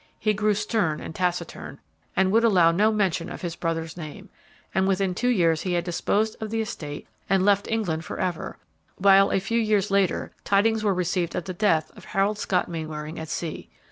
He 0.17 0.33
grew 0.33 0.55
stern 0.55 0.99
and 0.99 1.13
taciturn, 1.13 1.79
and 2.15 2.31
would 2.31 2.43
allow 2.43 2.71
no 2.71 2.91
mention 2.91 3.29
of 3.29 3.43
his 3.43 3.55
brother's 3.55 3.95
name, 3.95 4.31
and 4.73 4.87
within 4.87 5.13
two 5.13 5.27
years 5.29 5.61
he 5.61 5.73
had 5.73 5.83
disposed 5.83 6.35
of 6.41 6.49
the 6.49 6.59
estate 6.59 7.07
and 7.29 7.45
left 7.45 7.67
England 7.67 8.03
forever; 8.03 8.57
while 8.95 9.31
a 9.31 9.39
few 9.39 9.59
years 9.59 9.91
later 9.91 10.31
tidings 10.43 10.83
were 10.83 10.95
received 10.95 11.35
of 11.35 11.43
the 11.43 11.53
death 11.53 11.91
of 11.95 12.05
Harold 12.05 12.39
Scott 12.39 12.67
Mainwaring 12.67 13.19
at 13.19 13.29
sea. 13.29 13.69